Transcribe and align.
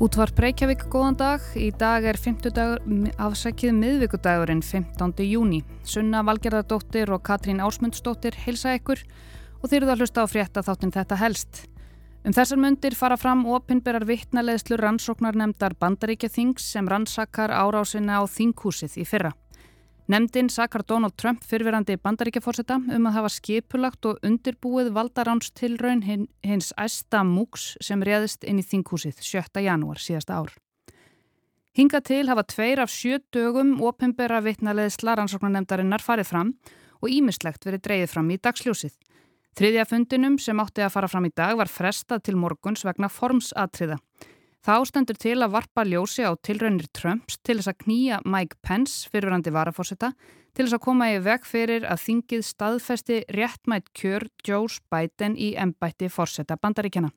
Útvarp 0.00 0.38
Reykjavík, 0.40 0.86
góðan 0.88 1.16
dag. 1.20 1.42
Í 1.60 1.66
dag 1.76 2.06
er 2.08 2.16
50 2.16 2.54
dagur, 2.56 2.78
afsækið 3.20 3.74
miðvíkudagurinn 3.76 4.62
15. 4.64 5.26
júni. 5.28 5.58
Sunna 5.84 6.22
Valgerðardóttir 6.24 7.12
og 7.12 7.20
Katrín 7.26 7.60
Ásmundsdóttir 7.60 8.38
heilsa 8.46 8.72
ykkur 8.78 9.02
og 9.60 9.66
þeir 9.68 9.82
eru 9.82 9.92
að 9.92 10.00
hlusta 10.00 10.24
á 10.24 10.32
frétta 10.32 10.64
þáttinn 10.64 10.94
þetta 10.94 11.20
helst. 11.20 11.60
Um 12.24 12.32
þessar 12.32 12.62
myndir 12.64 12.96
fara 12.96 13.20
fram 13.20 13.44
opinberar 13.44 14.08
vittnaleðslu 14.08 14.80
rannsóknarnemdar 14.80 15.76
Bandaríkja 15.76 16.32
Þings 16.32 16.72
sem 16.72 16.88
rannsakar 16.88 17.52
árásina 17.52 18.20
á 18.20 18.24
Þinghúsið 18.24 18.96
í 19.04 19.04
fyrra. 19.04 19.34
Nemndin 20.10 20.48
sakar 20.50 20.82
Donald 20.88 21.14
Trump 21.14 21.44
fyrfirandi 21.46 21.94
bandaríkjaforsetta 22.02 22.80
um 22.96 23.04
að 23.06 23.14
hafa 23.14 23.28
skipulagt 23.30 24.06
og 24.10 24.24
undirbúið 24.26 24.88
valdaráns 24.96 25.52
tilraun 25.54 26.00
hins 26.02 26.72
æsta 26.74 27.20
múks 27.22 27.76
sem 27.78 28.02
réðist 28.02 28.42
inn 28.42 28.58
í 28.58 28.64
þinghúsið 28.66 29.20
7. 29.22 29.62
janúar 29.62 30.02
síðasta 30.02 30.40
ár. 30.40 30.56
Hinga 31.78 32.00
til 32.02 32.24
hafa 32.26 32.42
tveir 32.42 32.82
af 32.82 32.90
sjö 32.90 33.20
dögum 33.30 33.76
opimbera 33.86 34.40
vittnaleði 34.42 34.96
slaransóknarnemdarinnar 34.96 36.02
farið 36.02 36.32
fram 36.32 36.52
og 36.98 37.14
ímislegt 37.14 37.68
verið 37.68 37.86
dreyið 37.86 38.10
fram 38.10 38.34
í 38.34 38.40
dagsljósið. 38.42 38.96
Þriðja 39.54 39.86
fundinum 39.92 40.40
sem 40.42 40.58
átti 40.58 40.82
að 40.82 40.94
fara 40.96 41.12
fram 41.12 41.30
í 41.30 41.34
dag 41.36 41.54
var 41.60 41.70
frestað 41.70 42.26
til 42.26 42.34
morguns 42.34 42.82
vegna 42.82 43.06
formsatriða. 43.06 44.00
Þá 44.60 44.74
stendur 44.84 45.16
til 45.16 45.38
að 45.40 45.54
varpa 45.54 45.86
ljósi 45.88 46.26
á 46.28 46.36
tilraunir 46.36 46.90
Trumps 46.92 47.38
til 47.40 47.56
þess 47.56 47.70
að 47.72 47.78
knýja 47.86 48.20
Mike 48.28 48.58
Pence 48.60 49.08
fyrirrandi 49.08 49.52
varafósita 49.54 50.10
til 50.52 50.66
þess 50.66 50.76
að 50.76 50.84
koma 50.84 51.06
í 51.14 51.20
veg 51.24 51.46
fyrir 51.48 51.86
að 51.88 52.02
þingið 52.04 52.42
staðfesti 52.44 53.20
réttmætt 53.32 53.88
kjör 53.96 54.26
Joe 54.44 54.68
Biden 54.92 55.38
í 55.40 55.54
ennbætti 55.56 56.10
fórseta 56.12 56.58
bandaríkjana. 56.60 57.08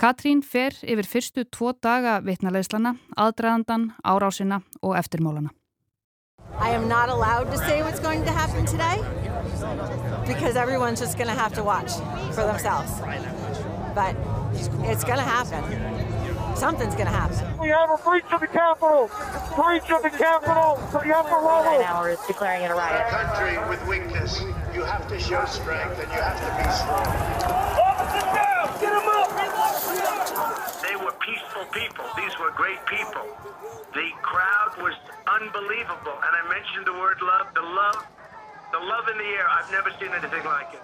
Katrín 0.00 0.40
fer 0.40 0.72
yfir 0.80 1.04
fyrstu 1.04 1.44
tvo 1.52 1.74
daga 1.76 2.22
vitnalegslana, 2.24 2.94
aðdraðandan, 3.20 3.90
árásina 4.00 4.62
og 4.80 4.96
eftirmólana. 4.96 5.52
I 6.56 6.70
am 6.70 6.88
not 6.88 7.10
allowed 7.10 7.50
to 7.52 7.58
say 7.58 7.82
what's 7.82 8.00
going 8.00 8.24
to 8.24 8.32
happen 8.32 8.64
today 8.64 8.96
because 10.26 10.56
everyone's 10.56 11.00
just 11.00 11.18
going 11.18 11.28
to 11.28 11.36
have 11.36 11.52
to 11.54 11.62
watch 11.62 11.92
for 12.32 12.48
themselves. 12.48 12.90
But 13.94 14.16
it's 14.88 15.04
going 15.04 15.18
to 15.18 15.28
happen. 15.28 16.09
Something's 16.56 16.94
going 16.94 17.06
to 17.06 17.12
happen. 17.12 17.58
We 17.58 17.68
have 17.68 17.90
a 17.90 17.96
breach 17.96 18.24
of 18.32 18.40
the 18.40 18.46
Capitol. 18.46 19.10
Breach 19.56 19.90
of 19.90 20.02
the 20.02 20.10
Capitol 20.10 20.76
to 20.92 20.98
the 21.06 21.16
upper 21.16 21.36
level. 21.40 21.72
Nine 21.72 21.82
hours 21.82 22.18
declaring 22.26 22.62
it 22.62 22.70
a 22.70 22.74
riot. 22.74 23.06
A 23.06 23.10
country 23.10 23.56
with 23.68 23.86
weakness, 23.88 24.40
you 24.74 24.82
have 24.84 25.08
to 25.08 25.18
show 25.18 25.44
strength 25.46 25.98
and 25.98 26.10
you 26.12 26.20
have 26.20 26.36
to 26.36 26.50
be 26.60 26.68
strong. 26.70 27.06
Officers 27.80 28.28
down! 28.34 28.66
Get 28.80 28.92
them 28.92 29.08
up! 29.08 29.30
They 30.82 30.96
were 30.96 31.16
peaceful 31.20 31.64
people. 31.72 32.04
These 32.16 32.38
were 32.38 32.50
great 32.52 32.84
people. 32.86 33.24
The 33.94 34.10
crowd 34.22 34.74
was 34.78 34.94
unbelievable. 35.26 36.16
And 36.22 36.32
I 36.36 36.42
mentioned 36.48 36.86
the 36.86 36.92
word 36.92 37.18
love. 37.22 37.48
The 37.54 37.62
love, 37.62 38.06
the 38.72 38.78
love 38.78 39.08
in 39.08 39.18
the 39.18 39.24
air. 39.24 39.48
I've 39.48 39.70
never 39.70 39.90
seen 39.98 40.10
anything 40.12 40.44
like 40.44 40.74
it. 40.74 40.82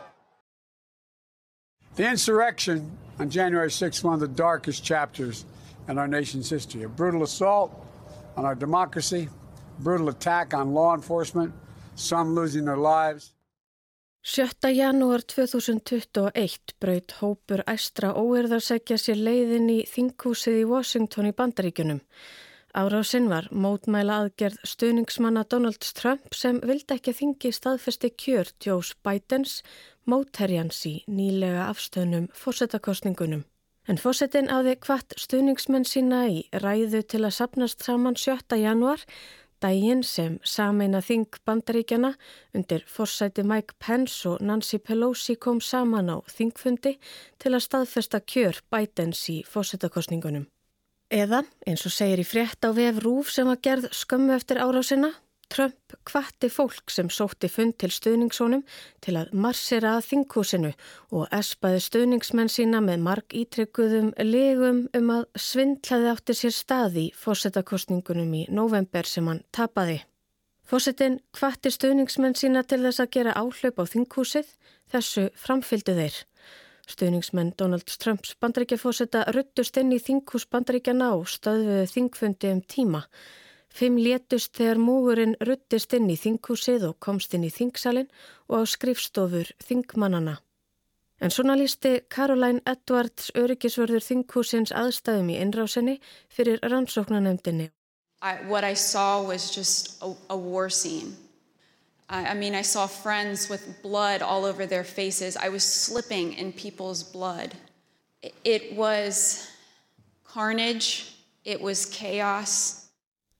The 1.96 2.08
insurrection 2.08 2.98
on 3.18 3.30
January 3.30 3.70
6th, 3.70 4.04
one 4.04 4.14
of 4.14 4.20
the 4.20 4.28
darkest 4.28 4.84
chapters 4.84 5.44
in 5.88 5.98
our 5.98 6.08
nation's 6.08 6.50
history. 6.50 6.84
A 6.84 6.88
brutal 6.88 7.22
assault 7.22 7.70
on 8.36 8.44
our 8.44 8.54
democracy, 8.54 9.28
brutal 9.78 10.08
attack 10.08 10.54
on 10.54 10.74
law 10.74 10.94
enforcement, 10.94 11.52
some 11.94 12.34
losing 12.34 12.64
their 12.64 12.76
lives. 12.76 13.32
7. 14.26 14.74
janúar 14.74 15.22
2021 15.22 16.74
braut 16.80 17.12
hópur 17.20 17.62
æstra 17.70 18.10
óerðarsækja 18.18 18.98
sér 18.98 19.20
leiðin 19.22 19.70
í 19.70 19.76
þinghúsið 19.86 20.56
í 20.64 20.64
Washington 20.66 21.28
í 21.30 21.32
Bandaríkunum. 21.38 22.00
Árásinn 22.74 23.30
var 23.30 23.46
mótmæla 23.54 24.18
aðgerð 24.24 24.58
stuðningsmanna 24.66 25.46
Donald 25.48 25.86
Trump 25.94 26.34
sem 26.34 26.58
vildi 26.58 26.98
ekki 26.98 27.14
þingi 27.14 27.54
staðfesti 27.54 28.10
kjör 28.18 28.50
Joe 28.60 28.82
Bidens 29.06 29.60
mótherjans 30.10 30.82
í 30.90 30.96
nýlega 31.06 31.70
afstöðnum 31.70 32.26
fórsetakostningunum. 32.34 33.46
En 33.86 34.00
fósettin 34.02 34.48
áði 34.50 34.72
hvart 34.82 35.14
stuðningsmenn 35.14 35.84
sína 35.86 36.24
í 36.26 36.40
ræðu 36.58 37.04
til 37.06 37.20
að 37.22 37.36
sapnast 37.36 37.84
saman 37.86 38.16
7. 38.18 38.56
januar, 38.58 39.04
daginn 39.62 40.02
sem 40.02 40.40
sameina 40.42 40.98
þing 40.98 41.38
bandaríkjana 41.46 42.16
undir 42.56 42.82
fórsæti 42.90 43.44
Mike 43.46 43.78
Pence 43.78 44.26
og 44.26 44.42
Nancy 44.42 44.80
Pelosi 44.82 45.36
kom 45.38 45.62
saman 45.62 46.10
á 46.10 46.18
þingfundi 46.26 46.96
til 47.38 47.54
að 47.54 47.62
staðfesta 47.68 48.20
kjör 48.26 48.58
Bidens 48.74 49.22
í 49.30 49.38
fósettakostningunum. 49.46 50.48
Eða, 51.06 51.44
eins 51.62 51.86
og 51.86 51.94
segir 51.94 52.18
í 52.18 52.26
frétt 52.26 52.66
á 52.66 52.74
vef 52.74 52.98
Rúf 53.04 53.30
sem 53.30 53.46
var 53.46 53.62
gerð 53.62 53.86
skömmu 53.94 54.34
eftir 54.34 54.58
árásina, 54.58 55.12
Trump 55.52 55.94
kvatti 56.08 56.48
fólk 56.50 56.90
sem 56.90 57.08
sótti 57.12 57.48
fund 57.52 57.76
til 57.80 57.92
stuðningssónum 57.94 58.64
til 59.04 59.14
að 59.20 59.30
marsera 59.44 59.94
að 59.96 60.08
þinghúsinu 60.10 60.72
og 61.14 61.30
espaði 61.34 61.84
stuðningsmenn 61.84 62.50
sína 62.52 62.82
með 62.84 63.04
marg 63.06 63.36
ítrykkuðum 63.42 64.10
legum 64.26 64.82
um 64.98 65.14
að 65.14 65.24
svindlaði 65.38 66.10
átti 66.12 66.36
sér 66.40 66.56
stað 66.56 67.00
í 67.04 67.06
fósettakostningunum 67.14 68.34
í 68.40 68.44
november 68.50 69.06
sem 69.06 69.30
hann 69.30 69.44
tapaði. 69.54 70.02
Fósettin 70.66 71.20
kvatti 71.36 71.70
stuðningsmenn 71.70 72.34
sína 72.34 72.64
til 72.66 72.80
þess 72.82 73.04
að 73.04 73.12
gera 73.14 73.36
áhlaup 73.38 73.76
á 73.78 73.84
þinghúsið, 73.86 74.48
þessu 74.90 75.28
framfylgdu 75.38 75.94
þeir. 75.94 76.16
Stuðningsmenn 76.90 77.52
Donald 77.58 77.86
Trumps 78.02 78.34
bandaríkjafósetta 78.42 79.24
ruttust 79.34 79.78
inn 79.78 79.94
í 79.94 80.02
þinghús 80.02 80.46
bandaríkjana 80.50 81.12
og 81.14 81.30
stöðuðu 81.30 81.86
þingfundi 81.90 82.50
um 82.54 82.62
tíma. 82.66 83.06
Fimm 83.76 83.98
létust 84.00 84.54
þegar 84.56 84.78
múurinn 84.80 85.34
ruttist 85.44 85.92
inn 85.92 86.08
í 86.08 86.16
þinghúsið 86.16 86.86
og 86.88 86.94
komst 87.04 87.34
inn 87.36 87.44
í 87.44 87.52
þingsalinn 87.52 88.08
og 88.48 88.64
á 88.64 88.72
skrifstofur 88.72 89.50
þingmannana. 89.60 90.38
En 91.20 91.32
svona 91.32 91.56
lísti 91.60 92.00
Caroline 92.12 92.62
Edwards 92.64 93.28
öryggisvörður 93.36 94.04
þinghúsins 94.04 94.72
aðstæðum 94.72 95.28
í 95.32 95.36
innrásinni 95.40 95.98
fyrir 96.32 96.60
rannsóknanemdini. 96.64 97.70
What 98.48 98.64
I 98.64 98.74
saw 98.74 99.22
was 99.28 99.50
just 99.52 100.02
a, 100.02 100.12
a 100.30 100.36
war 100.36 100.70
scene. 100.70 101.16
I 102.08 102.34
mean, 102.34 102.54
I 102.54 102.62
saw 102.62 102.86
friends 102.86 103.50
with 103.50 103.82
blood 103.82 104.22
all 104.22 104.44
over 104.44 104.64
their 104.64 104.84
faces. 104.84 105.36
I 105.36 105.48
was 105.48 105.64
slipping 105.64 106.34
in 106.34 106.52
people's 106.52 107.02
blood. 107.02 107.54
It 108.44 108.76
was 108.76 109.48
carnage. 110.24 111.16
It 111.44 111.60
was 111.60 111.84
chaos. 111.86 112.85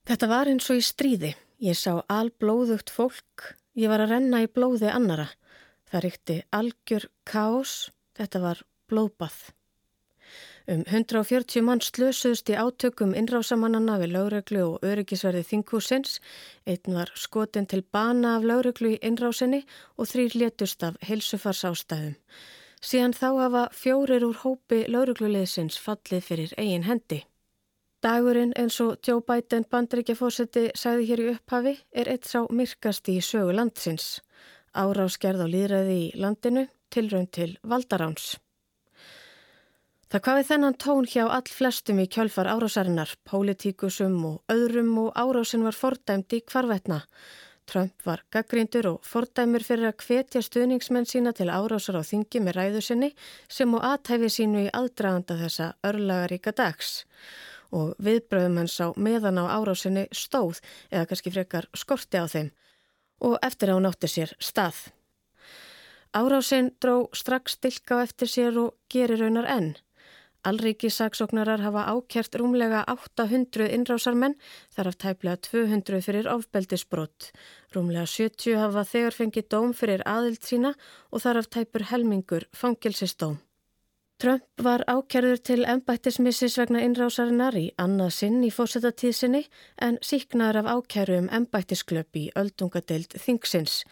Þetta 0.06 0.27
var 0.31 0.47
eins 0.47 0.69
og 0.70 0.79
í 0.79 0.82
stríði. 0.87 1.32
Ég 1.58 1.75
sá 1.75 1.99
alblóðugt 2.06 2.93
fólk. 2.94 3.56
Ég 3.75 3.91
var 3.91 4.05
að 4.05 4.12
renna 4.14 4.44
í 4.44 4.47
blóði 4.47 4.87
annara. 4.87 5.32
Það 5.91 6.05
ríkti 6.05 6.37
algjör 6.55 7.08
kás. 7.26 7.73
Þetta 8.14 8.43
var 8.44 8.62
blóðbað. 8.87 9.41
Um 10.70 10.87
140 10.87 11.67
mann 11.67 11.82
slösuðst 11.82 12.50
í 12.50 12.55
átökum 12.55 13.17
innrásamannana 13.19 13.99
við 14.03 14.14
láreglu 14.14 14.62
og 14.69 14.87
öryggisverði 14.87 15.43
þinghúsins. 15.50 16.20
Einn 16.67 16.94
var 16.94 17.11
skotin 17.19 17.67
til 17.67 17.82
bana 17.82 18.37
af 18.38 18.47
láreglu 18.47 18.94
í 18.94 19.03
innrásinni 19.03 19.64
og 19.99 20.11
þrýr 20.11 20.38
létust 20.38 20.87
af 20.87 20.99
heilsufars 21.03 21.67
ástæðum. 21.67 22.14
Síðan 22.79 23.14
þá 23.14 23.29
hafa 23.43 23.69
fjórir 23.75 24.26
úr 24.26 24.43
hópi 24.43 24.85
láregluleðsins 24.87 25.79
fallið 25.82 26.29
fyrir 26.31 26.55
eigin 26.58 26.87
hendi. 26.87 27.25
Dagurinn 28.06 28.53
eins 28.55 28.76
og 28.85 29.00
Joe 29.03 29.19
Biden 29.26 29.64
bandryggjafósetti 29.67 30.69
sagði 30.79 31.06
hér 31.08 31.20
í 31.23 31.31
upphafi 31.32 31.73
er 31.91 32.11
eitt 32.12 32.29
sá 32.31 32.44
myrkasti 32.55 33.17
í 33.19 33.23
sögu 33.25 33.56
landsins. 33.56 34.20
Áráskerð 34.79 35.43
á 35.43 35.47
líðræði 35.50 35.97
í 36.05 36.05
landinu 36.14 36.62
tilraun 36.94 37.26
til 37.35 37.49
valdaráns. 37.67 38.37
Það 40.06 40.23
hvað 40.23 40.38
við 40.38 40.47
þennan 40.53 40.79
tón 40.85 41.08
hjá 41.11 41.25
all 41.25 41.50
flestum 41.50 41.99
í 41.99 42.06
kjölfar 42.06 42.47
árásarinnar, 42.53 43.17
pólitíkusum 43.26 44.14
og 44.31 44.55
öðrum 44.55 44.94
og 45.03 45.11
árásin 45.19 45.67
var 45.67 45.75
fordæmt 45.75 46.38
í 46.38 46.44
kvarvetna. 46.47 47.00
Trump 47.67 48.06
var 48.06 48.23
gaggrindur 48.31 48.93
og 48.93 49.03
fordæmur 49.03 49.67
fyrir 49.67 49.91
að 49.91 50.06
hvetja 50.06 50.44
stuðningsmenn 50.47 51.11
sína 51.11 51.35
til 51.35 51.50
árásar 51.50 51.99
á 51.99 52.06
þingi 52.06 52.38
með 52.38 52.61
ræðu 52.61 52.87
sinni 52.87 53.11
sem 53.50 53.75
og 53.75 53.82
aðtæfi 53.82 54.31
sínu 54.38 54.69
í 54.69 54.73
aldraðanda 54.79 55.41
þessa 55.43 55.73
örlagaríka 55.91 56.55
dags 56.55 57.00
og 57.76 57.94
viðbröðum 58.02 58.61
hans 58.62 58.76
á 58.81 58.88
meðan 58.96 59.40
á 59.43 59.44
árásinni 59.61 60.06
stóð 60.14 60.62
eða 60.90 61.06
kannski 61.11 61.32
frekar 61.34 61.69
skorti 61.76 62.20
á 62.20 62.26
þeim 62.26 62.52
og 63.26 63.38
eftir 63.44 63.73
að 63.73 63.78
hún 63.78 63.90
átti 63.90 64.11
sér 64.11 64.32
stað. 64.43 64.87
Árásin 66.17 66.73
dró 66.81 67.08
strax 67.12 67.56
stilka 67.58 68.00
á 68.00 68.05
eftir 68.05 68.31
sér 68.32 68.56
og 68.61 68.76
gerir 68.93 69.20
raunar 69.20 69.49
enn. 69.52 69.75
Alriki 70.46 70.88
saksóknarar 70.94 71.58
hafa 71.58 71.88
ákjert 71.90 72.37
rúmlega 72.38 72.84
800 72.93 73.67
innrásarmenn 73.75 74.37
þar 74.76 74.93
af 74.93 74.99
tæplega 75.02 75.40
200 75.43 76.05
fyrir 76.06 76.29
ofbeldisbrott. 76.31 77.32
Rúmlega 77.75 78.06
70 78.06 78.61
hafa 78.61 78.84
þegar 78.87 79.19
fengið 79.19 79.49
dóm 79.50 79.75
fyrir 79.75 80.06
aðild 80.06 80.46
sína 80.46 80.76
og 81.11 81.25
þar 81.26 81.43
af 81.43 81.50
tæpur 81.50 81.88
helmingur 81.90 82.46
fangilsistóm. 82.55 83.40
Trump 84.17 84.63
var 84.65 84.81
ákjærður 84.89 85.41
til 85.45 85.65
embættismissis 85.69 86.55
vegna 86.57 86.81
innrásarinnar 86.81 87.57
í 87.61 87.67
annað 87.83 88.15
sinn 88.17 88.39
í 88.47 88.49
fórsetatíðsinni 88.55 89.43
en 89.85 89.99
síknaður 90.01 90.63
af 90.63 90.71
ákjæru 90.79 91.19
um 91.21 91.29
embættisklöp 91.39 92.17
í 92.17 92.23
öldungadeild 92.41 93.13
Þingsins. 93.21 93.83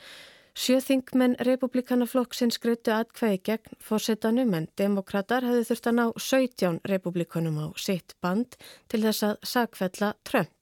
Sjöþingmenn 0.56 1.37
republikanaflokksins 1.44 2.56
greitu 2.62 2.94
atkvæði 2.97 3.43
gegn 3.50 3.79
fórsetanum 3.85 4.56
en 4.56 4.71
demokrater 4.81 5.44
hefði 5.44 5.69
þurft 5.69 5.93
að 5.93 5.99
ná 6.00 6.05
17 6.17 6.81
republikanum 6.94 7.61
á 7.61 7.69
sitt 7.76 8.17
band 8.25 8.56
til 8.88 9.05
þess 9.05 9.29
að 9.29 9.49
sakfella 9.53 10.15
Trump 10.25 10.55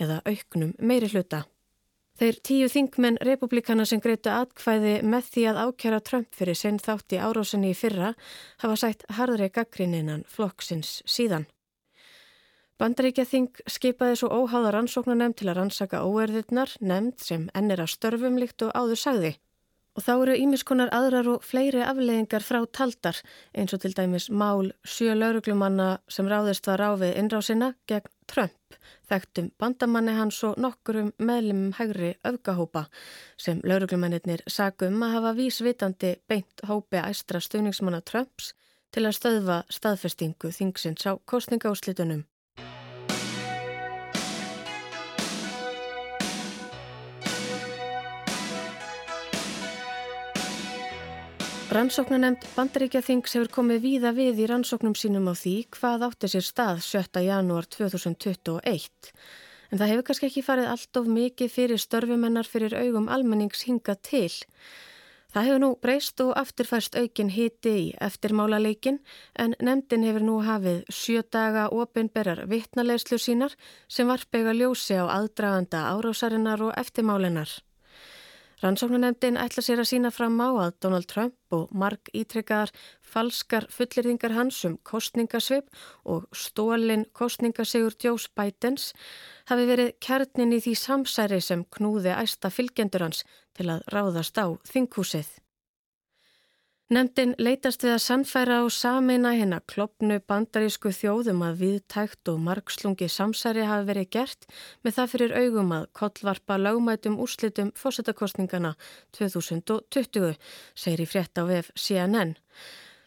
eða 0.00 0.22
auknum 0.26 0.74
meiri 0.82 1.14
hluta. 1.14 1.44
Þeir 2.14 2.36
tíu 2.46 2.66
þingmenn 2.70 3.16
republikana 3.26 3.82
sem 3.90 3.98
greitu 4.02 4.30
atkvæði 4.30 5.00
með 5.02 5.30
því 5.34 5.46
að 5.50 5.56
ákjara 5.64 6.02
Trump 6.06 6.36
fyrir 6.38 6.54
sinn 6.54 6.78
þátt 6.78 7.16
í 7.16 7.18
árásinni 7.18 7.72
í 7.72 7.78
fyrra 7.78 8.12
hafa 8.62 8.76
sætt 8.78 9.02
harðri 9.16 9.48
gaggrinninnan 9.50 10.22
flokksins 10.30 11.00
síðan. 11.10 11.48
Bandaríkja 12.78 13.24
þing 13.26 13.58
skipaði 13.70 14.20
svo 14.20 14.30
óháða 14.30 14.76
rannsóknanemn 14.76 15.34
til 15.34 15.48
að 15.50 15.58
rannsaka 15.58 16.04
óerðirnar, 16.06 16.76
nefnd 16.78 17.18
sem 17.22 17.48
ennir 17.54 17.82
að 17.82 17.92
störfum 17.96 18.38
líkt 18.38 18.62
og 18.66 18.70
áður 18.78 19.02
sagði. 19.02 19.34
Og 19.94 20.02
þá 20.06 20.14
eru 20.14 20.38
ímiskonar 20.38 20.90
aðrar 20.94 21.28
og 21.34 21.44
fleiri 21.46 21.82
afleðingar 21.82 22.46
frá 22.46 22.60
taldar 22.66 23.18
eins 23.54 23.74
og 23.74 23.82
til 23.82 23.94
dæmis 23.94 24.30
mál 24.30 24.70
sjö 24.86 25.14
lauruglumanna 25.18 25.96
sem 26.10 26.30
ráðist 26.30 26.66
var 26.70 26.82
á 26.82 26.90
við 26.98 27.18
innrásina 27.18 27.74
gegn 27.90 28.10
Trump, 28.30 28.76
þekktum 29.10 29.50
bandamanni 29.60 30.14
hans 30.16 30.40
og 30.48 30.58
nokkurum 30.64 31.12
meðlum 31.18 31.70
hægri 31.78 32.14
öfgahópa 32.30 32.86
sem 33.46 33.60
lauruglumennir 33.64 34.44
sagum 34.48 35.02
að 35.06 35.16
hafa 35.18 35.34
vísvitandi 35.38 36.14
beint 36.28 36.64
hópi 36.68 37.02
æstra 37.02 37.42
stuðningsmanna 37.44 38.00
Trumps 38.10 38.52
til 38.94 39.04
að 39.08 39.18
stöðva 39.18 39.58
staðfestingu 39.72 40.52
þingsins 40.54 41.06
á 41.10 41.12
kostningaúslitunum. 41.30 42.24
Rannsóknanemnd 51.74 52.44
Bandaríkjaþings 52.54 53.32
hefur 53.34 53.48
komið 53.50 53.80
víða 53.82 54.10
við 54.14 54.44
í 54.44 54.46
rannsóknum 54.46 54.92
sínum 54.94 55.24
á 55.26 55.34
því 55.34 55.54
hvað 55.74 56.04
átti 56.06 56.28
sér 56.30 56.44
stað 56.46 56.84
7. 56.86 57.22
janúar 57.26 57.66
2021. 57.66 59.10
En 59.72 59.80
það 59.80 59.90
hefur 59.90 60.06
kannski 60.06 60.28
ekki 60.28 60.44
farið 60.46 60.70
allt 60.70 61.00
of 61.00 61.10
mikið 61.16 61.50
fyrir 61.50 61.82
störfumennar 61.82 62.46
fyrir 62.46 62.78
augum 62.78 63.10
almennings 63.10 63.66
hinga 63.66 63.98
til. 64.06 64.30
Það 65.34 65.50
hefur 65.50 65.64
nú 65.64 65.72
breyst 65.82 66.22
og 66.22 66.32
afturfæst 66.44 66.94
aukin 66.94 67.34
hiti 67.34 67.74
í 67.80 67.92
eftirmálaleikin 67.98 69.02
en 69.34 69.58
nefndin 69.58 70.06
hefur 70.06 70.30
nú 70.30 70.40
hafið 70.46 70.84
sjö 70.94 71.26
daga 71.26 71.66
ofinberar 71.74 72.46
vittnalegslu 72.54 73.18
sínar 73.18 73.58
sem 73.90 74.06
varpega 74.06 74.54
ljósi 74.54 74.94
á 74.94 75.10
aðdraganda 75.10 75.88
árásarinnar 75.90 76.68
og 76.70 76.76
eftirmálinnar. 76.78 77.50
Rannsóknarnemdin 78.62 79.38
ætla 79.40 79.62
sér 79.66 79.82
að 79.82 79.88
sína 79.90 80.10
fram 80.14 80.38
á 80.38 80.48
að 80.66 80.76
Donald 80.84 81.08
Trump 81.10 81.56
og 81.56 81.72
marg 81.74 82.10
ítrekkaðar 82.14 82.70
falskar 83.02 83.66
fullirðingar 83.74 84.34
hans 84.36 84.60
um 84.68 84.76
kostningasvip 84.86 85.70
og 86.06 86.28
stólinn 86.30 87.06
kostningasegur 87.12 87.98
Joe 87.98 88.30
Bidens 88.38 88.92
hafi 89.50 89.66
verið 89.70 89.94
kjarnin 89.98 90.54
í 90.54 90.62
því 90.62 90.74
samsæri 90.78 91.40
sem 91.42 91.66
knúði 91.76 92.14
æsta 92.14 92.52
fylgjendur 92.54 93.08
hans 93.08 93.24
til 93.58 93.70
að 93.74 93.82
ráðast 93.90 94.38
á 94.38 94.46
þinghúsið. 94.70 95.43
Nemndin 96.92 97.30
leytast 97.40 97.80
við 97.80 97.94
að 97.94 98.02
sannfæra 98.04 98.58
á 98.60 98.68
sameina 98.68 99.30
hérna 99.32 99.62
klopnu 99.72 100.18
bandarísku 100.28 100.90
þjóðum 100.92 101.40
að 101.46 101.62
viðtækt 101.62 102.28
og 102.28 102.42
margslungi 102.44 103.06
samsæri 103.08 103.62
hafi 103.64 103.86
verið 103.88 104.10
gert 104.12 104.44
með 104.84 104.98
það 104.98 105.12
fyrir 105.14 105.32
augum 105.38 105.72
að 105.72 105.86
kollvarpa 105.96 106.58
lagmætum 106.60 107.16
úrslitum 107.24 107.70
fórsetakostningana 107.80 108.74
2020, 109.16 110.36
segir 110.76 111.00
í 111.00 111.06
frétt 111.08 111.40
á 111.40 111.48
vef 111.48 111.70
CNN. 111.72 112.34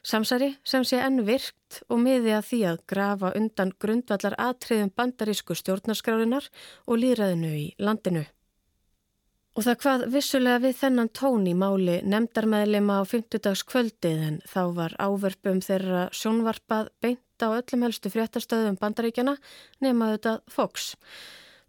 Samsæri 0.02 0.56
sem 0.66 0.82
sé 0.82 0.98
enn 1.04 1.22
virkt 1.28 1.84
og 1.86 2.02
miði 2.02 2.34
að 2.34 2.48
því 2.50 2.62
að 2.72 2.82
grafa 2.90 3.32
undan 3.38 3.76
grundvallar 3.78 4.40
atriðum 4.42 4.90
bandarísku 4.98 5.54
stjórnarskrárinar 5.54 6.50
og 6.88 6.98
líraðinu 7.04 7.54
í 7.54 7.68
landinu. 7.78 8.26
Og 9.58 9.66
það 9.66 9.78
hvað 9.82 10.04
vissulega 10.14 10.62
við 10.68 10.76
þennan 10.78 11.08
tón 11.18 11.48
í 11.50 11.54
máli 11.58 11.96
nefndarmeðlema 12.06 13.00
á 13.02 13.10
fymtudagskvöldið 13.10 14.20
en 14.28 14.36
þá 14.46 14.60
var 14.78 14.94
ávörpum 15.02 15.64
þeirra 15.66 16.04
sjónvarpað 16.14 16.92
beint 17.02 17.42
á 17.42 17.50
öllum 17.58 17.88
helstu 17.88 18.12
fréttastöðum 18.14 18.78
bandaríkjana 18.78 19.34
nemaðu 19.82 20.20
þetta 20.20 20.34
Fox. 20.54 20.92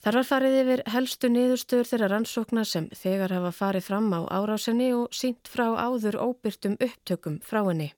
Þar 0.05 0.21
var 0.21 0.29
farið 0.29 0.59
yfir 0.61 0.83
helstu 0.93 1.31
niðurstöður 1.33 1.89
þeirra 1.89 2.11
rannsókna 2.13 2.67
sem 2.69 2.91
þegar 2.93 3.39
hafa 3.39 3.55
farið 3.57 3.89
fram 3.89 4.13
á 4.13 4.21
árásinni 4.37 4.91
og 4.93 5.09
sínt 5.17 5.49
frá 5.49 5.71
áður 5.73 6.21
óbyrtum 6.29 6.77
upptökum 6.77 7.41
frá 7.41 7.63
henni. 7.71 7.89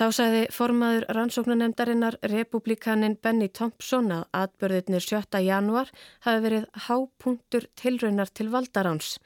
Þá 0.00 0.06
sagði 0.16 0.44
formaður 0.48 1.04
rannsóknanemdarinnar 1.12 2.14
republikanin 2.30 3.18
Benny 3.20 3.50
Thompson 3.52 4.06
að 4.14 4.22
atbörðirnir 4.32 5.04
7. 5.04 5.42
januar 5.44 5.90
hafi 6.24 6.40
verið 6.40 6.62
hápunktur 6.86 7.66
tilraunar 7.76 8.32
til 8.32 8.46
valdaráns. 8.48 9.18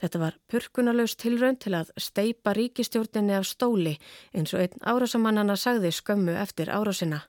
Þetta 0.00 0.22
var 0.22 0.38
purkunalöst 0.48 1.20
tilraun 1.20 1.60
til 1.60 1.74
að 1.76 1.92
steipa 2.00 2.56
ríkistjórninni 2.56 3.36
af 3.36 3.44
stóli 3.50 3.98
eins 4.32 4.56
og 4.56 4.64
einn 4.64 4.88
árásamannana 4.88 5.58
sagði 5.60 5.92
skömmu 5.92 6.38
eftir 6.40 6.72
árásina. 6.72 7.20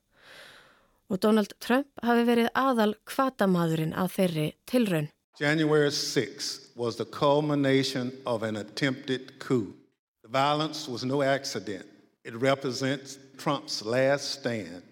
Og 1.11 1.19
Donald 1.19 1.59
Trump 1.59 1.91
hafi 1.99 2.23
verið 2.31 2.47
aðal 2.55 2.95
kvatamadurinn 3.03 3.91
að 3.91 4.15
þeirri 4.15 4.49
tilraun. 4.63 5.11
January 5.35 5.91
6 5.91 6.71
was 6.79 6.95
the 6.95 7.03
culmination 7.03 8.15
of 8.25 8.41
an 8.41 8.55
attempted 8.55 9.35
coup. 9.39 9.75
The 10.23 10.31
violence 10.31 10.87
was 10.87 11.03
no 11.03 11.21
accident. 11.21 11.98
It 12.23 12.35
represents 12.35 13.17
Trump's 13.37 13.81
last 13.85 14.31
stand, 14.39 14.83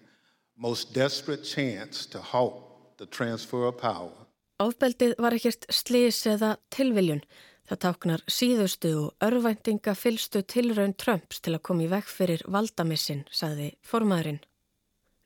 most 0.56 0.94
desperate 0.94 1.44
chance 1.44 2.06
to 2.06 2.20
halt 2.20 2.54
the 2.96 3.06
transfer 3.06 3.66
of 3.66 3.76
power. 3.76 4.14
Áfbeldið 4.58 5.12
var 5.22 5.36
ekkert 5.36 5.68
slís 5.70 6.24
eða 6.26 6.56
tilviljun. 6.74 7.20
Það 7.68 7.80
táknar 7.84 8.22
síðustu 8.32 8.90
og 8.96 9.26
örvæntinga 9.26 9.92
fylstu 9.94 10.40
tilraun 10.42 10.96
Trumps 10.96 11.42
til 11.44 11.52
að 11.54 11.64
koma 11.68 11.84
í 11.84 11.90
vekk 11.92 12.08
fyrir 12.10 12.42
valdamissin, 12.48 13.26
saði 13.30 13.74
formaðurinn. 13.84 14.40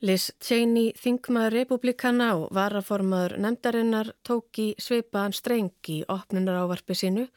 Liz 0.02 0.32
Cheney, 0.42 0.90
þingmaður 0.98 1.54
republikana 1.60 2.32
og 2.34 2.48
varaformaður 2.50 3.36
nefndarinnar 3.44 4.10
tók 4.26 4.58
í 4.58 4.72
sveipaðan 4.82 5.36
strengi 5.38 6.00
í 6.00 6.06
opnunar 6.10 6.64
ávarpi 6.64 6.96
sínu 6.98 7.28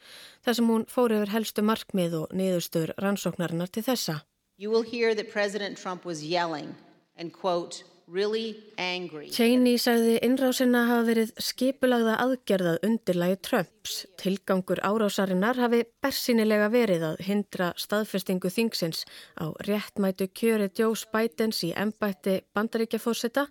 þar 0.42 0.58
sem 0.58 0.72
hún 0.74 0.88
fór 0.90 1.14
yfir 1.14 1.36
helstu 1.36 1.62
markmið 1.62 2.16
og 2.24 2.34
niðurstur 2.34 2.96
rannsóknarinnar 2.98 3.70
til 3.70 3.86
þessa. 3.86 4.24
You 4.58 4.70
will 4.70 4.82
hear 4.82 5.14
that 5.14 5.30
President 5.30 5.76
Trump 5.76 6.06
was 6.06 6.24
yelling 6.24 6.74
and 7.14 7.30
quote, 7.30 7.84
really 8.08 8.56
angry. 8.78 9.28
Cheney 9.28 9.76
sagði 9.76 10.14
innrásina 10.24 10.86
hafa 10.88 11.02
verið 11.10 11.32
skipulagða 11.42 12.14
aðgerðað 12.22 12.78
undirlægi 12.86 13.36
Trumps. 13.44 13.96
Tilgangur 14.16 14.80
árásarinnar 14.80 15.60
hafi 15.60 15.82
bersinilega 16.00 16.70
verið 16.72 17.04
að 17.10 17.20
hindra 17.26 17.68
staðfestingu 17.76 18.48
þingsins 18.54 19.02
á 19.36 19.52
réttmætu 19.68 20.30
kjöri 20.32 20.70
Joe 20.72 20.96
Bidens 21.12 21.60
í 21.66 21.74
embætti 21.76 22.38
bandaríkjafósita 22.56 23.48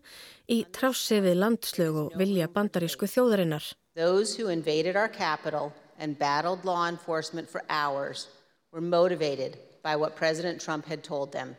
í 0.49 0.63
trássi 0.73 1.21
við 1.21 1.37
landslög 1.43 2.01
og 2.07 2.17
vilja 2.17 2.49
bandarísku 2.49 3.05
þjóðarinnar. 3.05 3.75
Those 3.93 4.33
who 4.33 4.49
invaded 4.49 4.95
our 4.95 5.09
capital 5.09 5.71
and 5.99 6.17
battled 6.17 6.65
law 6.65 6.89
enforcement 6.89 7.47
for 7.47 7.61
hours 7.69 8.25
were 8.73 8.81
motivated 8.81 9.61
by 9.85 9.95
what 9.95 10.15
President 10.23 10.57
Trump 10.65 10.83
had 10.85 11.03
told 11.03 11.31
them 11.31 11.55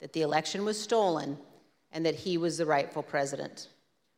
that 0.00 0.12
the 0.12 0.22
election 0.22 0.64
was 0.64 0.76
stolen 0.88 1.38
and 1.92 2.04
that 2.04 2.16
he 2.26 2.36
was 2.36 2.56
the 2.58 2.66
rightful 2.66 3.04
president. 3.14 3.68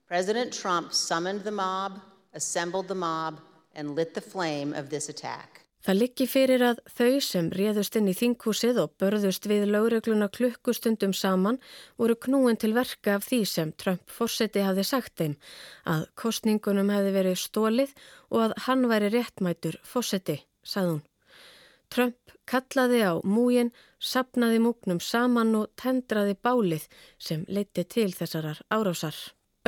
President 0.08 0.50
Trump 0.52 0.92
summoned 0.92 1.42
the 1.44 1.56
mob, 1.64 2.00
assembled 2.32 2.88
the 2.88 2.94
mob, 2.94 3.40
and 3.76 3.94
lit 3.94 4.14
the 4.14 4.26
flame 4.32 4.72
of 4.72 4.88
this 4.90 5.08
attack. 5.08 5.60
Það 5.80 5.96
liggi 5.96 6.24
fyrir 6.28 6.60
að 6.60 6.80
þau 6.92 7.12
sem 7.24 7.46
réðust 7.56 7.94
inn 7.96 8.10
í 8.10 8.16
þinghúsið 8.16 8.82
og 8.82 8.90
börðust 9.00 9.46
við 9.48 9.62
lögregluna 9.72 10.28
klukkustundum 10.28 11.14
saman 11.16 11.56
voru 11.96 12.18
knúin 12.20 12.60
til 12.60 12.74
verka 12.76 13.14
af 13.16 13.24
því 13.30 13.38
sem 13.48 13.72
Trump 13.80 14.12
fórseti 14.12 14.60
hafi 14.60 14.84
sagt 14.84 15.14
þeim 15.22 15.38
að 15.88 16.04
kostningunum 16.20 16.92
hefði 16.92 17.14
verið 17.16 17.40
stólið 17.40 17.94
og 18.28 18.42
að 18.50 18.58
hann 18.66 18.84
væri 18.92 19.08
réttmætur 19.16 19.80
fórseti, 19.80 20.42
sagði 20.60 20.98
hún. 20.98 21.06
Trump 21.90 22.19
kallaði 22.50 23.02
á 23.06 23.12
múin, 23.24 23.72
sapnaði 24.12 24.62
múknum 24.66 25.00
saman 25.00 25.54
og 25.62 25.70
tendraði 25.80 26.38
bálið 26.42 26.88
sem 27.18 27.44
leiti 27.48 27.86
til 27.86 28.10
þessarar 28.16 28.64
árásar. 28.68 29.14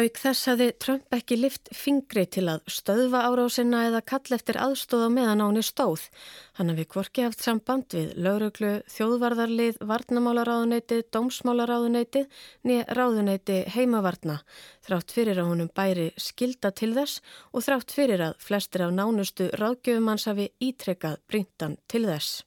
Auk 0.00 0.16
þess 0.16 0.48
hafði 0.48 0.66
Trump 0.80 1.12
ekki 1.12 1.36
lift 1.36 1.68
fingri 1.76 2.22
til 2.32 2.46
að 2.48 2.62
stöðva 2.72 3.26
árásina 3.28 3.82
eða 3.90 3.98
kall 4.08 4.32
eftir 4.32 4.56
aðstóð 4.56 5.02
á 5.04 5.10
meðan 5.12 5.42
áni 5.44 5.60
stóð. 5.60 6.06
Hann 6.56 6.70
hafi 6.72 6.86
kvorki 6.88 7.26
haft 7.26 7.42
samband 7.44 7.92
við 7.92 8.14
lauruglu, 8.16 8.70
þjóðvarðarlið, 8.88 9.82
varnamálaráðuneyti, 9.90 11.02
dómsmálaráðuneyti, 11.12 12.22
niður 12.64 12.96
ráðuneyti 12.96 13.58
heimavarna. 13.74 14.38
Þrátt 14.80 15.12
fyrir 15.12 15.42
að 15.42 15.50
honum 15.50 15.68
bæri 15.76 16.06
skilda 16.16 16.70
til 16.72 16.94
þess 16.96 17.20
og 17.52 17.66
þrátt 17.66 17.92
fyrir 17.92 18.24
að 18.30 18.38
flestir 18.46 18.86
af 18.86 18.96
nánustu 18.96 19.50
ráðgjöfumanns 19.60 20.24
hafi 20.30 20.48
ítrekkað 20.56 21.20
brintan 21.28 21.76
til 21.84 22.06
þess. 22.08 22.40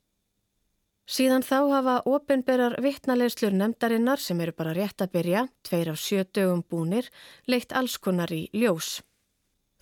Síðan 1.05 1.43
þá 1.45 1.57
hafa 1.69 1.95
ofinberar 2.09 2.79
vittnalegslur 2.81 3.53
nefndarinnar 3.53 4.17
sem 4.17 4.39
eru 4.41 4.55
bara 4.57 4.73
rétt 4.73 5.03
að 5.05 5.11
byrja, 5.13 5.43
tveir 5.61 5.91
af 5.91 5.99
sjö 6.01 6.23
dögum 6.33 6.63
búnir, 6.65 7.11
leitt 7.45 7.75
allskonar 7.77 8.33
í 8.33 8.47
ljós. 8.57 9.03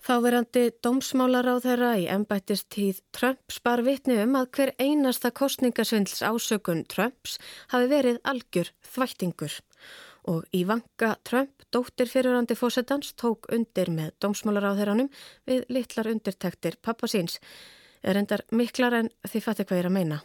Þáverandi 0.04 0.66
dómsmálar 0.84 1.48
á 1.48 1.56
þeirra 1.64 1.94
í 1.96 2.04
ennbættistíð 2.12 2.98
Trumps 3.16 3.56
bar 3.64 3.80
vittni 3.86 4.18
um 4.20 4.36
að 4.36 4.50
hver 4.52 4.72
einasta 4.76 5.30
kostningasvindls 5.32 6.20
ásökun 6.20 6.84
Trumps 6.92 7.38
hafi 7.72 7.88
verið 7.88 8.20
algjör 8.28 8.74
þvættingur 8.84 9.56
og 10.28 10.44
í 10.52 10.60
vanga 10.68 11.14
Trump, 11.24 11.64
dóttir 11.72 12.12
fyrirandi 12.12 12.52
fósettans, 12.56 13.14
tók 13.16 13.48
undir 13.52 13.88
með 13.88 14.12
dómsmálar 14.20 14.68
á 14.68 14.76
þeirranum 14.76 15.08
við 15.48 15.64
litlar 15.72 16.12
undirtektir 16.12 16.76
pappasíns, 16.84 17.40
er 18.04 18.20
endar 18.20 18.44
miklar 18.52 19.00
en 19.00 19.12
þið 19.24 19.48
fattir 19.48 19.68
hvað 19.68 19.80
ég 19.80 19.86
er 19.86 19.92
að 19.92 19.98
meina. 19.98 20.22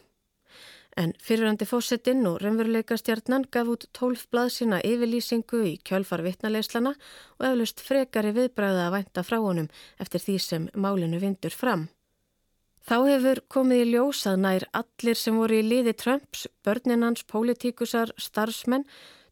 En 0.98 1.14
fyrirandi 1.22 1.68
fósettinn 1.70 2.26
og 2.28 2.40
raunveruleika 2.42 2.98
stjarnan 2.98 3.46
gaf 3.54 3.70
út 3.72 3.86
tólf 3.96 4.26
blaðsina 4.34 4.82
yfirlýsingu 4.86 5.62
í 5.70 5.76
kjölfar 5.86 6.24
vittnaleislana 6.26 6.96
og 7.38 7.46
eflust 7.52 7.84
frekari 7.86 8.34
viðbræða 8.36 8.88
að 8.88 8.96
vænta 8.98 9.24
frá 9.24 9.38
honum 9.44 9.70
eftir 10.00 10.26
því 10.26 10.38
sem 10.44 10.68
málinu 10.74 11.22
vindur 11.22 11.56
fram. 11.56 11.88
Þá 12.90 12.98
hefur 13.06 13.44
komið 13.54 13.84
í 13.84 13.90
ljós 13.92 14.26
að 14.26 14.42
nær 14.44 14.66
allir 14.74 15.18
sem 15.20 15.36
voru 15.38 15.60
í 15.60 15.66
liði 15.66 15.94
Trumps, 15.94 16.48
börninans, 16.66 17.22
pólitíkusar, 17.30 18.16
starfsmenn 18.18 18.88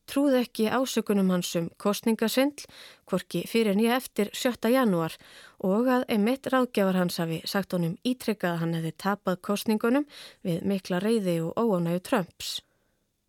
trúð 0.07 0.37
ekki 0.41 0.67
ásökunum 0.71 1.31
hans 1.33 1.53
um 1.59 1.69
kostningasvindl, 1.81 2.67
hvorki 3.07 3.43
fyrir 3.49 3.77
nýja 3.77 3.97
eftir 4.01 4.31
7. 4.33 4.71
janúar 4.73 5.17
og 5.63 5.89
að 5.91 6.07
emitt 6.17 6.49
ráðgjafar 6.53 7.01
hans 7.01 7.19
hafi 7.21 7.41
sagt 7.45 7.75
honum 7.75 7.97
ítrykkað 8.07 8.53
að 8.53 8.61
hann 8.63 8.77
hefði 8.79 8.93
tapað 9.03 9.41
kostningunum 9.49 10.07
við 10.47 10.63
mikla 10.63 11.03
reyði 11.03 11.41
og 11.43 11.59
óánægu 11.59 12.03
Trumps. 12.07 12.57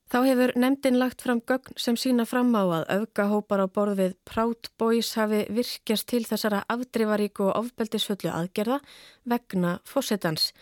Þá 0.09 0.23
hefur 0.25 0.55
nefndin 0.57 0.97
lagt 0.97 1.21
fram 1.21 1.43
gögn 1.45 1.75
sem 1.77 1.97
sína 2.00 2.25
fram 2.25 2.55
á 2.57 2.65
að 2.65 2.85
öfgahópar 2.95 3.61
á 3.61 3.69
borð 3.69 3.99
við 3.99 4.12
Proud 4.25 4.71
Boys 4.81 5.11
hafi 5.21 5.43
virkjast 5.53 6.07
til 6.09 6.23
þessara 6.25 6.62
afdrifaríku 6.73 7.45
og 7.50 7.59
ofbeldisfullu 7.61 8.31
aðgerða 8.33 8.79
vegna 9.29 9.75
fósettans. 9.85 10.55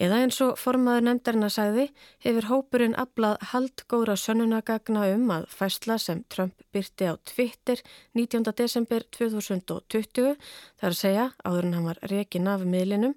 Eða 0.00 0.22
eins 0.24 0.38
og 0.40 0.54
formaður 0.56 1.04
nefndarina 1.10 1.50
sagði 1.52 1.84
hefur 2.24 2.48
hópurinn 2.48 2.96
aflað 2.96 3.36
haldgóra 3.50 4.16
sönnunagagna 4.16 5.04
um 5.12 5.28
að 5.36 5.44
fæsla 5.52 5.98
sem 6.00 6.24
Trump 6.32 6.64
byrti 6.72 7.12
á 7.12 7.20
Twitter 7.28 7.84
19. 8.16 8.48
desember 8.56 9.04
2020, 9.12 10.40
þar 10.80 10.96
að 10.96 10.98
segja 11.02 11.28
áður 11.44 11.68
en 11.68 11.76
hann 11.76 11.90
var 11.92 12.02
rekin 12.08 12.48
af 12.48 12.64
miðlinum, 12.64 13.12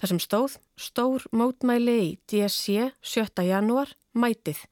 þar 0.00 0.14
sem 0.14 0.24
stóð 0.24 0.58
stór 0.80 1.28
mótmæli 1.28 2.00
í 2.08 2.10
DSC 2.24 2.88
7. 3.04 3.44
janúar 3.52 3.92
mætið. 4.16 4.64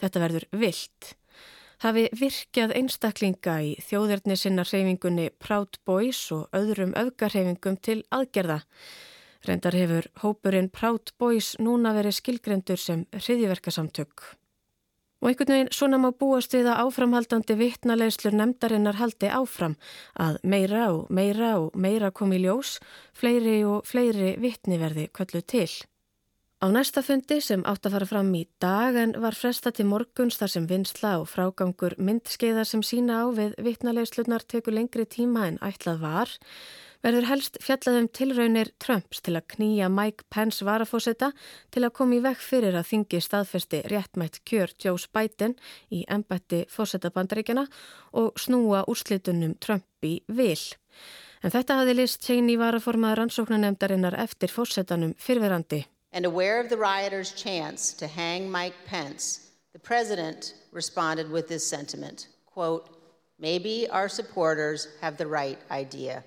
Þetta 0.00 0.22
verður 0.24 0.46
vilt. 0.56 1.14
Hafi 1.80 2.08
virkjað 2.12 2.74
einstaklinga 2.76 3.54
í 3.64 3.70
þjóðirni 3.84 4.36
sinna 4.36 4.66
hreyfingunni 4.68 5.30
Proud 5.40 5.78
Boys 5.88 6.26
og 6.36 6.50
öðrum 6.56 6.92
öfgarhreyfingum 6.98 7.78
til 7.80 8.02
aðgerða. 8.12 8.60
Reyndar 9.48 9.76
hefur 9.76 10.10
hópurinn 10.20 10.68
Proud 10.68 11.14
Boys 11.16 11.54
núna 11.56 11.94
verið 11.96 12.18
skilgrendur 12.18 12.80
sem 12.80 13.06
hriðiverkasamtök. 13.16 14.26
Og 15.20 15.28
einhvern 15.28 15.52
veginn 15.52 15.72
svona 15.76 15.98
má 16.00 16.10
búast 16.16 16.52
við 16.56 16.68
að 16.72 16.82
áframhaldandi 16.86 17.56
vittnalegslur 17.60 18.36
nefndarinnar 18.36 18.96
haldi 19.00 19.28
áfram 19.28 19.76
að 20.16 20.38
meira 20.44 20.86
og 20.94 21.08
meira 21.12 21.54
og 21.60 21.76
meira 21.76 22.12
komi 22.12 22.40
ljós, 22.40 22.78
fleiri 23.16 23.58
og 23.68 23.88
fleiri 23.88 24.34
vittni 24.40 24.80
verði 24.80 25.08
köllu 25.12 25.44
til. 25.44 25.68
Á 26.60 26.68
næsta 26.68 27.00
fundi 27.00 27.38
sem 27.40 27.62
átt 27.64 27.86
að 27.88 27.94
fara 27.94 28.06
fram 28.08 28.34
í 28.36 28.42
dag 28.60 28.92
en 29.00 29.14
var 29.22 29.32
fresta 29.32 29.70
til 29.72 29.86
morguns 29.88 30.36
þar 30.36 30.50
sem 30.52 30.64
vinsla 30.68 31.12
og 31.22 31.30
frágangur 31.32 31.94
myndskeiðar 31.96 32.66
sem 32.68 32.82
sína 32.84 33.22
á 33.24 33.32
við 33.32 33.54
vittnalegslunar 33.64 34.42
teku 34.44 34.74
lengri 34.74 35.06
tíma 35.08 35.46
en 35.48 35.54
ætlað 35.64 36.02
var, 36.02 36.34
verður 37.00 37.28
helst 37.30 37.54
fjallaðum 37.64 38.10
tilraunir 38.12 38.68
Trumps 38.76 39.22
til 39.24 39.38
að 39.40 39.46
knýja 39.54 39.88
Mike 39.88 40.26
Pence 40.28 40.66
varafósita 40.68 41.30
til 41.72 41.86
að 41.86 41.94
koma 41.96 42.18
í 42.18 42.20
vekk 42.26 42.44
fyrir 42.44 42.76
að 42.76 42.90
þingi 42.90 43.20
staðfesti 43.24 43.80
réttmætt 43.88 44.36
kjör 44.44 44.74
Joe 44.84 45.00
Biden 45.16 45.54
í 45.88 46.02
ennbætti 46.12 46.66
fósetabandaríkjana 46.74 47.64
og 48.20 48.36
snúa 48.36 48.82
úrslitunum 48.84 49.54
Trump 49.64 50.04
í 50.04 50.18
vil. 50.28 50.60
En 51.40 51.56
þetta 51.56 51.80
hafði 51.80 51.96
list 52.02 52.20
Cheney 52.28 52.60
varaformaður 52.60 53.22
rannsóknanemdarinnar 53.22 54.18
eftir 54.26 54.52
fósetanum 54.52 55.16
fyrverandi. 55.16 55.86
And 56.12 56.24
aware 56.24 56.60
of 56.60 56.68
the 56.68 56.76
rioters' 56.76 57.32
chance 57.32 57.92
to 57.94 58.06
hang 58.06 58.50
Mike 58.50 58.74
Pence, 58.86 59.50
the 59.72 59.78
president 59.78 60.54
responded 60.72 61.30
with 61.30 61.46
this 61.48 61.66
sentiment, 61.66 62.26
quote, 62.46 62.88
maybe 63.38 63.88
our 63.90 64.08
supporters 64.08 64.88
have 65.00 65.16
the 65.16 65.26
right 65.26 65.58
idea. 65.70 66.24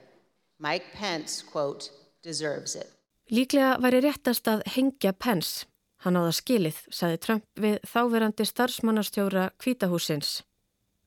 Mike 0.60 0.86
Pence, 0.94 1.44
quote, 1.44 1.90
deserves 2.24 2.76
it. 2.76 2.88
Líklega 3.32 3.78
væri 3.80 4.00
réttast 4.04 4.48
að 4.48 4.64
hengja 4.76 5.14
Pence. 5.14 5.66
Hann 6.04 6.20
áða 6.20 6.34
skilið, 6.36 6.80
saði 6.92 7.20
Trump 7.24 7.46
við 7.60 7.78
þáverandi 7.88 8.46
starfsmannastjóra 8.48 9.50
kvítahúsins. 9.60 10.42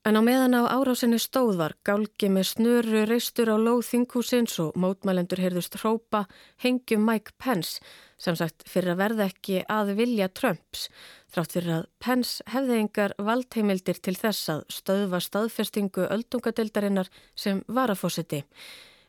En 0.07 0.15
á 0.15 0.23
meðan 0.23 0.55
á 0.55 0.71
árásinni 0.71 1.19
stóð 1.19 1.57
var 1.59 1.73
gálgi 1.83 2.29
með 2.31 2.45
snöru 2.53 3.01
reistur 3.11 3.49
á 3.51 3.59
lóð 3.59 3.81
þinghúsins 3.89 4.53
og 4.63 4.77
mótmælendur 4.79 5.41
heyrðust 5.43 5.75
hrópa 5.81 6.21
hengjum 6.63 7.03
Mike 7.03 7.35
Pence 7.43 7.83
sem 8.15 8.39
sagt 8.39 8.63
fyrir 8.71 8.93
að 8.93 9.01
verða 9.01 9.27
ekki 9.27 9.65
að 9.67 9.91
vilja 9.99 10.29
Trumps 10.31 10.87
þrátt 11.35 11.57
fyrir 11.57 11.75
að 11.81 11.89
Pence 11.99 12.47
hefði 12.55 12.79
engar 12.85 13.17
valdheimildir 13.19 13.99
til 13.99 14.15
þess 14.15 14.53
að 14.55 14.63
stöðva 14.77 15.21
staðfestingu 15.27 16.07
öldungadeildarinnar 16.07 17.11
sem 17.35 17.65
var 17.67 17.91
að 17.91 18.05
fósiti. 18.05 18.45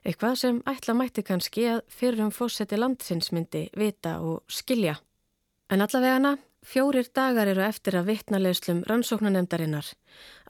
Eitthvað 0.01 0.41
sem 0.41 0.63
ætla 0.65 0.97
mætti 0.97 1.21
kannski 1.21 1.69
að 1.75 1.85
fyrir 1.93 2.25
um 2.25 2.33
fósiti 2.33 2.81
landsins 2.81 3.29
myndi 3.37 3.67
vita 3.77 4.17
og 4.25 4.41
skilja. 4.49 4.97
En 5.69 5.85
allavegana 5.85 6.39
Fjórir 6.67 7.07
dagar 7.15 7.47
eru 7.47 7.61
eftir 7.63 7.95
að 7.95 8.09
vittnalegslum 8.09 8.81
rannsóknanemdarinnar. 8.89 9.87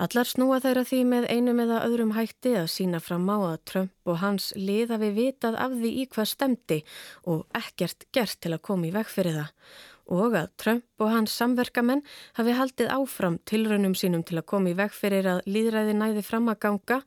Allar 0.01 0.25
snúa 0.25 0.57
þeirra 0.63 0.81
því 0.89 1.01
með 1.11 1.27
einum 1.29 1.59
eða 1.61 1.83
öðrum 1.85 2.15
hætti 2.15 2.55
að 2.57 2.71
sína 2.73 3.01
fram 3.05 3.27
á 3.29 3.37
að 3.37 3.59
Trump 3.69 4.09
og 4.09 4.17
hans 4.23 4.47
lið 4.57 4.95
hafi 4.95 5.11
vitað 5.13 5.59
af 5.61 5.75
því 5.75 5.91
í 6.01 6.07
hvað 6.15 6.31
stemdi 6.31 6.79
og 7.29 7.45
ekkert 7.61 8.07
gert 8.17 8.41
til 8.41 8.55
að 8.57 8.65
koma 8.65 8.89
í 8.89 8.95
veg 8.97 9.13
fyrir 9.13 9.37
það. 9.37 9.53
Og 10.17 10.39
að 10.41 10.49
Trump 10.63 11.05
og 11.05 11.13
hans 11.13 11.37
samverkamenn 11.37 12.03
hafi 12.39 12.57
haldið 12.63 12.91
áfram 12.97 13.37
tilraunum 13.45 13.93
sínum 13.93 14.25
til 14.25 14.41
að 14.41 14.49
koma 14.55 14.73
í 14.73 14.75
veg 14.81 14.97
fyrir 14.97 15.31
að 15.35 15.45
líðræði 15.45 15.97
næði 16.01 16.25
fram 16.25 16.49
að 16.49 16.61
ganga 16.65 17.01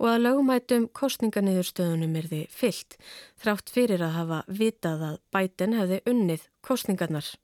og 0.00 0.10
að 0.10 0.22
lögumætum 0.26 0.90
kostninganiðurstöðunum 0.90 2.18
er 2.18 2.30
því 2.34 2.44
fyllt, 2.50 2.98
þrátt 3.38 3.70
fyrir 3.70 4.02
að 4.02 4.16
hafa 4.18 4.44
vitað 4.50 5.10
að 5.12 5.18
bætin 5.30 5.78
hefði 5.78 6.02
unnið 6.10 6.48
kostningarnar. 6.66 7.36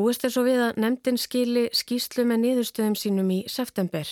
Búist 0.00 0.22
er 0.24 0.32
svo 0.32 0.46
við 0.46 0.62
að 0.64 0.78
nefndin 0.80 1.18
skili 1.20 1.66
skýslu 1.76 2.22
með 2.24 2.38
niðurstöðum 2.40 2.94
sínum 2.96 3.26
í 3.34 3.42
september. 3.52 4.08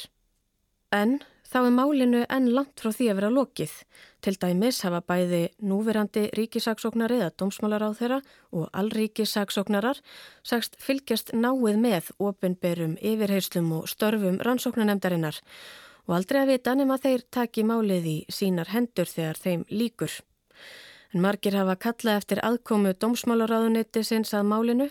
En 0.92 1.14
þá 1.48 1.58
er 1.62 1.70
málinu 1.72 2.24
enn 2.28 2.50
langt 2.52 2.82
frá 2.82 2.90
því 2.92 3.06
að 3.08 3.16
vera 3.16 3.30
lokið. 3.32 3.76
Til 4.20 4.34
dæmis 4.42 4.82
hafa 4.84 4.98
bæði 5.08 5.38
núverandi 5.64 6.26
ríkisaksóknar 6.36 7.14
eða 7.16 7.30
dómsmálar 7.40 7.86
á 7.88 7.90
þeirra 7.96 8.18
og 8.52 8.66
allríkisaksóknarar 8.82 10.02
sagst 10.44 10.76
fylgjast 10.76 11.32
náið 11.32 11.78
með 11.80 12.10
ofinberum 12.20 12.98
yfirheyslum 13.00 13.70
og 13.78 13.86
störfum 13.88 14.36
rannsóknanemdarinnar 14.44 15.38
og 16.04 16.18
aldrei 16.18 16.42
að 16.42 16.52
vita 16.52 16.74
nema 16.76 16.98
þeir 17.00 17.24
taki 17.32 17.64
málið 17.64 18.10
í 18.10 18.18
sínar 18.28 18.74
hendur 18.74 19.08
þegar 19.08 19.40
þeim 19.40 19.64
líkur. 19.72 20.12
En 21.14 21.24
margir 21.24 21.56
hafa 21.56 21.78
kallað 21.80 22.20
eftir 22.20 22.42
aðkomu 22.44 22.92
dómsmálaráðuniti 22.92 24.04
sinns 24.04 24.34
að 24.36 24.52
málinu 24.52 24.90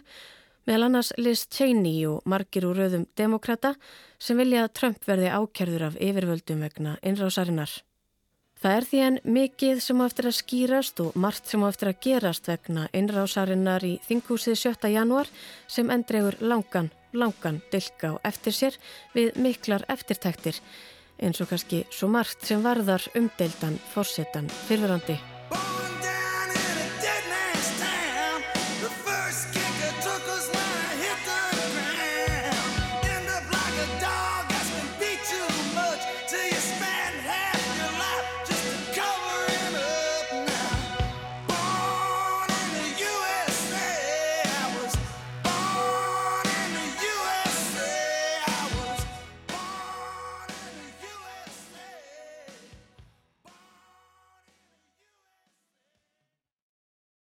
meðal 0.68 0.90
annars 0.90 1.14
Liz 1.18 1.46
Cheney 1.48 2.06
og 2.10 2.26
margir 2.28 2.68
úr 2.68 2.82
rauðum 2.82 3.08
demokrata 3.18 3.74
sem 4.20 4.38
vilja 4.40 4.66
að 4.66 4.74
Trump 4.80 5.08
verði 5.08 5.32
ákjörður 5.32 5.86
af 5.90 6.00
yfirvöldum 6.04 6.64
vegna 6.66 6.98
innrásarinnar. 7.02 7.72
Það 8.58 8.76
er 8.76 8.86
því 8.90 9.00
en 9.06 9.18
mikið 9.38 9.82
sem 9.86 10.00
á 10.02 10.04
eftir 10.08 10.28
að 10.28 10.38
skýrast 10.40 11.02
og 11.04 11.18
margt 11.20 11.50
sem 11.50 11.62
á 11.62 11.70
eftir 11.70 11.92
að 11.92 12.00
gerast 12.08 12.50
vegna 12.50 12.88
innrásarinnar 12.98 13.86
í 13.86 13.94
þinghúsið 14.08 14.58
7. 14.64 14.90
januar 14.96 15.30
sem 15.70 15.94
endregur 15.94 16.40
langan, 16.42 16.90
langan 17.14 17.62
dilka 17.72 18.16
á 18.18 18.26
eftir 18.26 18.58
sér 18.58 18.80
við 19.14 19.38
miklar 19.38 19.86
eftirtæktir 19.94 20.58
eins 21.22 21.42
og 21.42 21.50
kannski 21.54 21.86
svo 21.94 22.10
margt 22.10 22.46
sem 22.50 22.62
varðar 22.66 23.06
umdeildan 23.18 23.78
fórsetan 23.94 24.50
fyrfirandi. 24.68 25.18